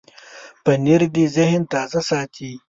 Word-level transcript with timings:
پنېر 0.63 1.01
د 1.15 1.17
ذهن 1.35 1.61
تازه 1.71 2.01
ساتي. 2.09 2.51